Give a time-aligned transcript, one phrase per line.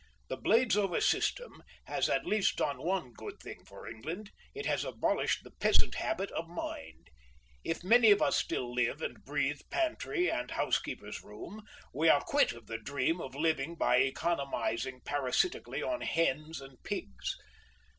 [0.29, 5.43] The Bladesover system has at least done one good thing for England, it has abolished
[5.43, 7.11] the peasant habit of mind.
[7.63, 11.61] If many of us still live and breathe pantry and housekeeper's room,
[11.93, 17.37] we are quit of the dream of living by economising parasitically on hens and pigs....